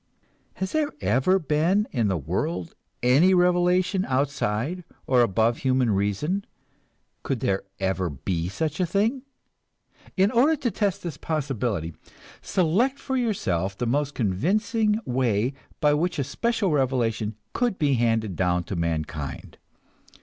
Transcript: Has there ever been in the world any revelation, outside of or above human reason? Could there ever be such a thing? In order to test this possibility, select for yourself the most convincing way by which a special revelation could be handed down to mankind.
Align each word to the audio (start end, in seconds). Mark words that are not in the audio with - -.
Has 0.55 0.71
there 0.71 0.91
ever 0.99 1.37
been 1.37 1.87
in 1.91 2.07
the 2.07 2.17
world 2.17 2.73
any 3.03 3.35
revelation, 3.35 4.03
outside 4.05 4.79
of 4.79 4.83
or 5.05 5.21
above 5.21 5.59
human 5.59 5.91
reason? 5.91 6.43
Could 7.21 7.39
there 7.41 7.61
ever 7.79 8.09
be 8.09 8.49
such 8.49 8.79
a 8.79 8.87
thing? 8.87 9.21
In 10.17 10.31
order 10.31 10.55
to 10.55 10.71
test 10.71 11.03
this 11.03 11.17
possibility, 11.17 11.93
select 12.41 12.97
for 12.97 13.15
yourself 13.15 13.77
the 13.77 13.85
most 13.85 14.15
convincing 14.15 14.99
way 15.05 15.53
by 15.79 15.93
which 15.93 16.17
a 16.17 16.23
special 16.23 16.71
revelation 16.71 17.35
could 17.53 17.77
be 17.77 17.93
handed 17.93 18.35
down 18.35 18.63
to 18.63 18.75
mankind. 18.75 19.59